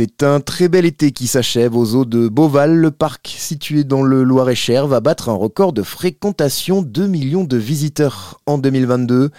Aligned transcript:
C'est 0.00 0.22
un 0.22 0.38
très 0.38 0.68
bel 0.68 0.86
été 0.86 1.10
qui 1.10 1.26
s'achève 1.26 1.74
aux 1.74 1.96
eaux 1.96 2.04
de 2.04 2.28
Beauval. 2.28 2.76
Le 2.76 2.92
parc, 2.92 3.34
situé 3.36 3.82
dans 3.82 4.04
le 4.04 4.22
Loir-et-Cher, 4.22 4.86
va 4.86 5.00
battre 5.00 5.28
un 5.28 5.34
record 5.34 5.72
de 5.72 5.82
fréquentation 5.82 6.82
2 6.82 7.08
millions 7.08 7.42
de 7.42 7.56
visiteurs 7.56 8.40
en 8.46 8.58
2022. 8.58 9.32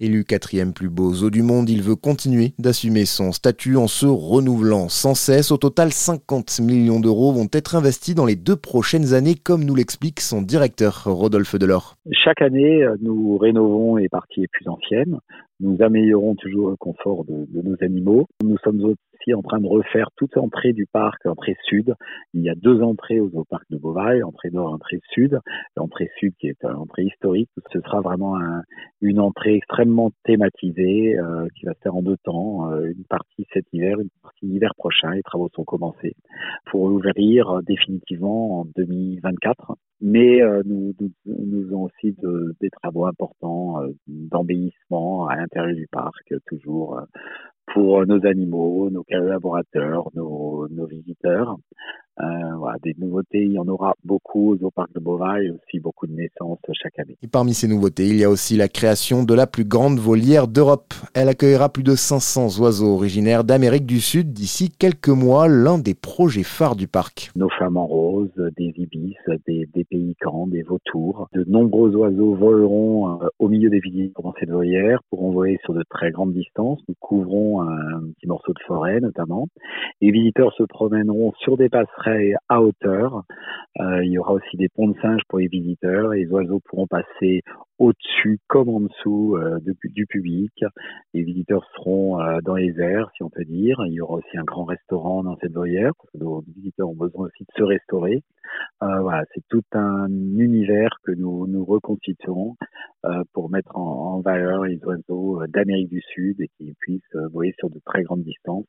Élu 0.00 0.24
quatrième 0.24 0.72
plus 0.72 0.88
beau 0.88 1.14
zoo 1.14 1.30
du 1.30 1.44
monde, 1.44 1.70
il 1.70 1.80
veut 1.80 1.94
continuer 1.94 2.52
d'assumer 2.58 3.04
son 3.04 3.30
statut 3.30 3.76
en 3.76 3.86
se 3.86 4.06
renouvelant 4.06 4.88
sans 4.88 5.14
cesse. 5.14 5.52
Au 5.52 5.56
total, 5.56 5.92
50 5.92 6.58
millions 6.62 6.98
d'euros 6.98 7.30
vont 7.30 7.46
être 7.52 7.76
investis 7.76 8.16
dans 8.16 8.26
les 8.26 8.34
deux 8.34 8.56
prochaines 8.56 9.14
années, 9.14 9.36
comme 9.36 9.62
nous 9.62 9.76
l'explique 9.76 10.20
son 10.20 10.42
directeur 10.42 11.04
Rodolphe 11.04 11.54
Delors. 11.54 11.94
Chaque 12.10 12.42
année, 12.42 12.84
nous 13.02 13.38
rénovons 13.38 13.94
les 13.94 14.08
parties 14.08 14.40
les 14.40 14.48
plus 14.48 14.66
anciennes. 14.68 15.20
Nous 15.60 15.80
améliorons 15.80 16.34
toujours 16.34 16.70
le 16.70 16.76
confort 16.76 17.24
de, 17.24 17.46
nos 17.62 17.76
animaux. 17.80 18.26
Nous 18.42 18.58
sommes 18.64 18.82
aussi 18.84 19.32
en 19.32 19.42
train 19.42 19.60
de 19.60 19.68
refaire 19.68 20.08
toute 20.16 20.34
l'entrée 20.34 20.72
du 20.72 20.86
parc, 20.86 21.24
entrée 21.24 21.56
sud. 21.68 21.94
Il 22.34 22.42
y 22.42 22.50
a 22.50 22.56
deux 22.56 22.82
entrées 22.82 23.20
au 23.20 23.30
zoo 23.30 23.44
parc 23.48 23.62
de 23.70 23.78
Beauvais, 23.78 24.24
entrée 24.24 24.50
nord, 24.50 24.72
entrée 24.72 25.00
sud. 25.12 25.38
L'entrée 25.76 26.10
sud 26.18 26.34
qui 26.40 26.48
est 26.48 26.64
une 26.64 26.70
entrée 26.70 27.04
historique. 27.04 27.48
Ce 27.72 27.80
sera 27.80 28.00
vraiment 28.00 28.36
un, 28.36 28.62
une 29.04 29.20
entrée 29.20 29.56
extrêmement 29.56 30.10
thématisée 30.24 31.18
euh, 31.18 31.46
qui 31.54 31.66
va 31.66 31.74
se 31.74 31.80
faire 31.80 31.94
en 31.94 32.02
deux 32.02 32.16
temps. 32.24 32.72
Euh, 32.72 32.86
une 32.86 33.04
partie 33.04 33.46
cet 33.52 33.66
hiver, 33.72 34.00
une 34.00 34.08
partie 34.22 34.46
l'hiver 34.46 34.74
prochain. 34.76 35.10
Les 35.10 35.22
travaux 35.22 35.50
sont 35.54 35.64
commencés 35.64 36.16
pour 36.70 36.84
ouvrir 36.84 37.50
euh, 37.50 37.60
définitivement 37.62 38.60
en 38.60 38.64
2024. 38.76 39.76
Mais 40.00 40.40
nous, 40.66 40.92
nous, 41.24 41.66
avons 41.68 41.84
aussi 41.84 42.14
de, 42.20 42.54
des 42.60 42.68
travaux 42.68 43.06
importants 43.06 43.80
d'embellissement 44.06 45.28
à 45.28 45.36
l'intérieur 45.36 45.74
du 45.74 45.86
parc, 45.90 46.34
toujours 46.46 47.00
pour 47.72 48.04
nos 48.04 48.26
animaux, 48.26 48.90
nos 48.90 49.02
collaborateurs, 49.04 50.10
nos 50.14 50.86
visiteurs. 50.86 51.56
Euh, 52.20 52.24
voilà, 52.58 52.78
des 52.82 52.94
nouveautés, 52.98 53.42
il 53.42 53.52
y 53.52 53.58
en 53.58 53.66
aura 53.66 53.94
beaucoup 54.04 54.56
au 54.60 54.70
parc 54.70 54.92
de 54.94 55.00
Beauvais 55.00 55.46
et 55.46 55.50
aussi 55.50 55.80
beaucoup 55.80 56.06
de 56.06 56.12
naissances 56.12 56.60
chaque 56.72 56.98
année. 57.00 57.16
Et 57.22 57.26
parmi 57.26 57.54
ces 57.54 57.66
nouveautés, 57.66 58.06
il 58.06 58.16
y 58.16 58.24
a 58.24 58.30
aussi 58.30 58.56
la 58.56 58.68
création 58.68 59.24
de 59.24 59.34
la 59.34 59.48
plus 59.48 59.64
grande 59.64 59.98
volière 59.98 60.46
d'Europe. 60.46 60.94
Elle 61.14 61.28
accueillera 61.28 61.70
plus 61.70 61.82
de 61.82 61.96
500 61.96 62.60
oiseaux 62.60 62.94
originaires 62.94 63.42
d'Amérique 63.42 63.86
du 63.86 64.00
Sud 64.00 64.32
d'ici 64.32 64.70
quelques 64.70 65.08
mois, 65.08 65.48
l'un 65.48 65.78
des 65.78 65.94
projets 65.94 66.44
phares 66.44 66.76
du 66.76 66.86
parc. 66.86 67.32
Nos 67.34 67.48
flamants 67.48 67.86
roses, 67.86 68.30
des 68.56 68.72
ibis, 68.76 69.16
des, 69.48 69.68
des 69.74 69.84
pélicans, 69.84 70.46
des 70.46 70.62
vautours. 70.62 71.28
De 71.32 71.44
nombreux 71.48 71.96
oiseaux 71.96 72.34
voleront 72.34 73.22
euh, 73.22 73.26
au 73.40 73.48
milieu 73.48 73.70
des 73.70 73.80
visiteurs 73.80 74.22
dans 74.22 74.34
cette 74.38 74.50
volière, 74.50 75.00
pourront 75.10 75.32
voler 75.32 75.58
sur 75.64 75.74
de 75.74 75.82
très 75.90 76.12
grandes 76.12 76.32
distances. 76.32 76.80
Nous 76.88 76.94
couvrons 77.00 77.62
un 77.62 78.00
petit 78.16 78.28
morceau 78.28 78.52
de 78.52 78.60
forêt 78.66 79.00
notamment. 79.00 79.48
Les 80.00 80.12
visiteurs 80.12 80.52
se 80.54 80.62
promèneront 80.62 81.32
sur 81.40 81.56
des 81.56 81.68
passerelles 81.68 82.03
à 82.48 82.62
hauteur. 82.62 83.24
Euh, 83.80 84.04
il 84.04 84.12
y 84.12 84.18
aura 84.18 84.32
aussi 84.32 84.56
des 84.56 84.68
ponts 84.68 84.88
de 84.88 84.98
singes 85.00 85.22
pour 85.28 85.38
les 85.38 85.48
visiteurs 85.48 86.10
les 86.10 86.26
oiseaux 86.28 86.60
pourront 86.60 86.86
passer 86.86 87.42
au-dessus 87.78 88.38
comme 88.46 88.68
en 88.68 88.80
dessous 88.80 89.36
euh, 89.36 89.58
du 89.84 90.06
public. 90.06 90.52
Les 91.12 91.22
visiteurs 91.22 91.66
seront 91.74 92.20
euh, 92.20 92.38
dans 92.44 92.54
les 92.54 92.78
airs, 92.78 93.10
si 93.16 93.22
on 93.22 93.30
peut 93.30 93.44
dire. 93.44 93.82
Il 93.86 93.94
y 93.94 94.00
aura 94.00 94.14
aussi 94.14 94.38
un 94.38 94.44
grand 94.44 94.64
restaurant 94.64 95.24
dans 95.24 95.36
cette 95.38 95.52
volière, 95.52 95.92
parce 95.96 96.14
nos 96.14 96.44
visiteurs 96.56 96.88
ont 96.88 96.94
besoin 96.94 97.26
aussi 97.26 97.42
de 97.42 97.52
se 97.56 97.62
restaurer. 97.62 98.22
Voilà, 98.80 99.24
c'est 99.34 99.42
tout 99.48 99.64
un 99.72 100.08
univers 100.08 100.90
que 101.04 101.12
nous, 101.12 101.46
nous 101.46 101.64
reconstituerons 101.64 102.54
euh, 102.60 102.66
pour 103.32 103.50
mettre 103.50 103.76
en, 103.76 104.14
en, 104.14 104.20
valeur 104.20 104.64
les 104.64 104.78
oiseaux 104.84 105.42
euh, 105.42 105.46
d'Amérique 105.48 105.90
du 105.90 106.00
Sud 106.12 106.40
et 106.40 106.48
qu'ils 106.56 106.74
puissent 106.80 107.02
voler 107.32 107.54
sur 107.58 107.70
de 107.70 107.80
très 107.84 108.02
grandes 108.02 108.22
distances. 108.22 108.66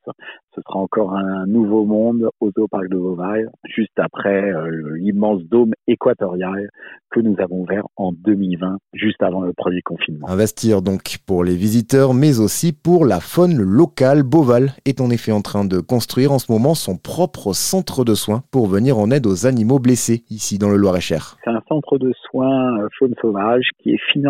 Ce 0.55 0.61
sera 0.61 0.79
encore 0.79 1.13
un 1.13 1.45
nouveau 1.45 1.85
monde 1.85 2.29
au 2.39 2.51
zoo 2.51 2.67
parc 2.67 2.89
de 2.89 2.97
Beauvais, 2.97 3.45
juste 3.65 3.97
après 3.97 4.51
l'immense 4.95 5.43
dôme 5.43 5.73
équatorial 5.87 6.69
que 7.11 7.19
nous 7.19 7.35
avons 7.39 7.61
ouvert 7.61 7.83
en 7.95 8.11
2020 8.11 8.77
juste 8.93 9.21
avant 9.21 9.41
le 9.41 9.53
premier 9.53 9.81
confinement. 9.81 10.27
Investir 10.29 10.81
donc 10.81 11.17
pour 11.25 11.43
les 11.43 11.55
visiteurs, 11.55 12.13
mais 12.13 12.39
aussi 12.39 12.73
pour 12.73 13.05
la 13.05 13.19
faune 13.19 13.61
locale. 13.61 14.23
Beauval 14.23 14.71
est 14.85 15.01
en 15.01 15.09
effet 15.09 15.31
en 15.31 15.41
train 15.41 15.65
de 15.65 15.79
construire 15.79 16.31
en 16.31 16.39
ce 16.39 16.51
moment 16.51 16.75
son 16.75 16.97
propre 16.97 17.53
centre 17.53 18.03
de 18.03 18.15
soins 18.15 18.41
pour 18.51 18.67
venir 18.67 18.97
en 18.97 19.11
aide 19.11 19.27
aux 19.27 19.45
animaux 19.47 19.79
blessés 19.79 20.23
ici 20.29 20.57
dans 20.57 20.69
le 20.69 20.77
Loir-et-Cher. 20.77 21.37
C'est 21.43 21.51
un 21.51 21.61
centre 21.67 21.97
de 21.97 22.11
soins 22.29 22.79
euh, 22.79 22.87
faune 22.99 23.13
sauvage 23.21 23.63
qui 23.79 23.91
est 23.91 24.01
financé 24.11 24.24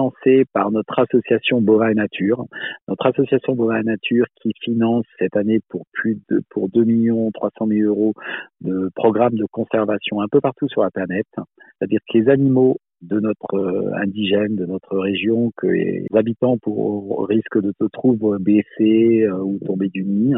par 0.54 0.72
notre 0.72 1.00
association 1.00 1.62
Beauvais 1.62 1.94
Nature. 1.94 2.46
Notre 2.88 3.06
association 3.08 3.56
Beauvais 3.56 3.84
Nature 3.84 4.26
qui 4.42 4.52
finance 4.62 5.06
cette 5.20 5.36
année 5.36 5.60
pour 5.70 5.86
plus 5.94 6.20
de 6.30 6.42
pour 6.50 6.70
2 6.70 6.84
millions 6.84 7.32
300 7.32 7.68
000 7.68 7.88
euros 7.88 8.14
de 8.62 8.90
programmes 8.96 9.36
de 9.36 9.46
conservation 9.52 10.22
un 10.22 10.28
peu 10.30 10.42
partout 10.42 10.68
sur 10.68 10.82
la 10.84 10.92
planète. 10.92 11.28
C'est-à-dire 11.36 12.00
que 12.10 12.18
les 12.18 12.30
animaux 12.30 12.78
de 13.02 13.20
notre 13.20 13.56
euh, 13.56 13.92
indigène, 14.02 14.56
de 14.56 14.66
notre 14.66 14.98
région, 14.98 15.52
que 15.58 15.68
les 15.68 16.06
habitants 16.14 16.58
risquent 17.30 17.62
de 17.62 17.74
se 17.80 17.88
trouver 17.92 18.38
blessés 18.40 19.24
euh, 19.24 19.38
ou 19.38 19.60
tomber 19.66 19.90
du 19.90 20.04
nid, 20.04 20.34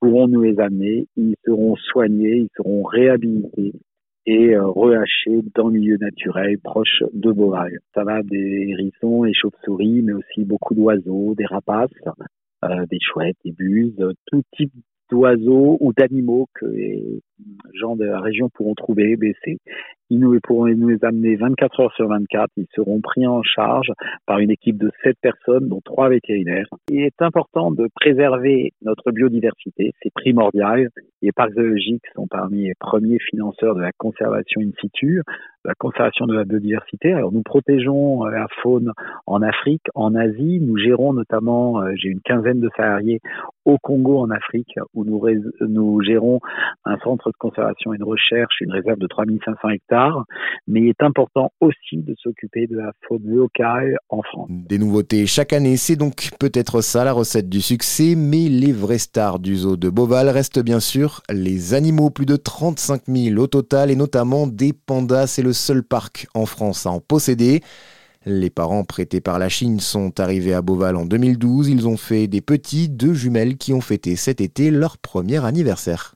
pourront 0.00 0.28
nous 0.28 0.42
les 0.42 0.58
amener, 0.60 1.06
ils 1.16 1.36
seront 1.44 1.76
soignés, 1.76 2.38
ils 2.38 2.50
seront 2.56 2.82
réhabilités 2.82 3.72
et 4.30 4.54
euh, 4.54 4.64
relâchés 4.64 5.40
dans 5.56 5.66
le 5.66 5.72
milieu 5.72 5.96
naturel 5.96 6.56
proche 6.62 7.02
de 7.12 7.32
Beauvais. 7.32 7.78
Ça 7.94 8.04
va 8.04 8.22
des 8.22 8.68
hérissons 8.70 9.24
et 9.24 9.34
chauves-souris, 9.34 10.02
mais 10.02 10.12
aussi 10.12 10.44
beaucoup 10.44 10.74
d'oiseaux, 10.74 11.34
des 11.34 11.46
rapaces, 11.46 11.90
euh, 12.64 12.86
des 12.88 12.98
chouettes, 13.00 13.36
des 13.44 13.50
buses, 13.50 13.96
tout 14.26 14.42
type 14.56 14.72
d'oiseaux 15.10 15.78
ou 15.80 15.92
d'animaux 15.92 16.46
que 16.54 16.66
les 16.66 17.20
gens 17.74 17.96
de 17.96 18.04
la 18.04 18.20
région 18.20 18.48
pourront 18.50 18.74
trouver 18.74 19.16
blessés 19.16 19.58
ils 20.10 20.18
nous 20.18 20.38
pourront 20.40 20.66
nous 20.66 20.88
les 20.88 21.04
amener 21.04 21.36
24 21.36 21.80
heures 21.80 21.92
sur 21.94 22.08
24. 22.08 22.50
Ils 22.56 22.66
seront 22.74 23.00
pris 23.00 23.26
en 23.26 23.42
charge 23.42 23.92
par 24.26 24.40
une 24.40 24.50
équipe 24.50 24.76
de 24.76 24.90
7 25.04 25.16
personnes, 25.22 25.68
dont 25.68 25.80
3 25.84 26.08
vétérinaires. 26.08 26.66
Il 26.88 27.00
est 27.00 27.22
important 27.22 27.70
de 27.70 27.88
préserver 27.94 28.72
notre 28.82 29.12
biodiversité. 29.12 29.92
C'est 30.02 30.12
primordial. 30.12 30.88
Les 31.22 31.32
parcs 31.32 31.52
zoologiques 31.52 32.06
sont 32.14 32.26
parmi 32.26 32.64
les 32.64 32.74
premiers 32.78 33.18
financeurs 33.30 33.74
de 33.76 33.82
la 33.82 33.92
conservation 33.92 34.60
in 34.60 34.70
situ, 34.80 35.22
la 35.64 35.74
conservation 35.74 36.26
de 36.26 36.34
la 36.34 36.44
biodiversité. 36.44 37.12
Alors 37.12 37.30
nous 37.30 37.42
protégeons 37.42 38.26
euh, 38.26 38.30
la 38.30 38.46
faune 38.62 38.92
en 39.26 39.42
Afrique, 39.42 39.84
en 39.94 40.14
Asie. 40.14 40.58
Nous 40.60 40.78
gérons 40.78 41.12
notamment, 41.12 41.82
euh, 41.82 41.92
j'ai 41.96 42.08
une 42.08 42.20
quinzaine 42.20 42.60
de 42.60 42.70
salariés 42.76 43.20
au 43.66 43.76
Congo 43.78 44.18
en 44.18 44.30
Afrique, 44.30 44.74
où 44.94 45.04
nous, 45.04 45.22
nous 45.60 46.00
gérons 46.02 46.40
un 46.84 46.96
centre 46.98 47.30
de 47.30 47.36
conservation 47.38 47.92
et 47.92 47.98
de 47.98 48.04
recherche, 48.04 48.60
une 48.60 48.72
réserve 48.72 48.98
de 48.98 49.06
3500 49.06 49.68
hectares 49.68 49.99
mais 50.66 50.80
il 50.80 50.88
est 50.88 51.02
important 51.02 51.52
aussi 51.60 51.96
de 51.96 52.14
s'occuper 52.22 52.66
de 52.66 52.76
la 52.76 52.92
faune 53.06 53.26
locale 53.26 53.98
en 54.08 54.22
France. 54.22 54.48
Des 54.50 54.78
nouveautés 54.78 55.26
chaque 55.26 55.52
année, 55.52 55.76
c'est 55.76 55.96
donc 55.96 56.30
peut-être 56.38 56.80
ça 56.80 57.04
la 57.04 57.12
recette 57.12 57.48
du 57.48 57.60
succès, 57.60 58.14
mais 58.16 58.48
les 58.48 58.72
vraies 58.72 58.98
stars 58.98 59.38
du 59.38 59.56
zoo 59.56 59.76
de 59.76 59.88
Beauval 59.88 60.28
restent 60.28 60.62
bien 60.62 60.80
sûr 60.80 61.22
les 61.30 61.74
animaux, 61.74 62.10
plus 62.10 62.26
de 62.26 62.36
35 62.36 63.02
000 63.06 63.40
au 63.40 63.46
total, 63.46 63.90
et 63.90 63.96
notamment 63.96 64.46
des 64.46 64.72
pandas, 64.72 65.26
c'est 65.26 65.42
le 65.42 65.52
seul 65.52 65.82
parc 65.82 66.26
en 66.34 66.46
France 66.46 66.86
à 66.86 66.90
en 66.90 67.00
posséder. 67.00 67.60
Les 68.26 68.50
parents 68.50 68.84
prêtés 68.84 69.22
par 69.22 69.38
la 69.38 69.48
Chine 69.48 69.80
sont 69.80 70.20
arrivés 70.20 70.52
à 70.52 70.60
Beauval 70.60 70.96
en 70.96 71.06
2012. 71.06 71.70
Ils 71.70 71.88
ont 71.88 71.96
fait 71.96 72.26
des 72.26 72.42
petits, 72.42 72.90
deux 72.90 73.14
jumelles 73.14 73.56
qui 73.56 73.72
ont 73.72 73.80
fêté 73.80 74.14
cet 74.14 74.42
été 74.42 74.70
leur 74.70 74.98
premier 74.98 75.42
anniversaire. 75.42 76.08